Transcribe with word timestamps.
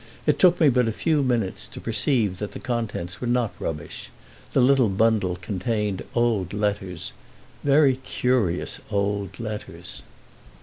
It 0.25 0.39
took 0.39 0.59
me 0.59 0.69
but 0.69 0.87
a 0.87 0.91
few 0.91 1.21
minutes 1.21 1.67
to 1.67 1.79
perceive 1.79 2.39
that 2.39 2.53
the 2.53 2.59
contents 2.59 3.21
were 3.21 3.27
not 3.27 3.53
rubbish; 3.59 4.09
the 4.51 4.59
little 4.59 4.89
bundle 4.89 5.35
contained 5.35 6.01
old 6.15 6.53
letters—very 6.53 7.97
curious 7.97 8.79
old 8.89 9.39
letters." 9.39 10.01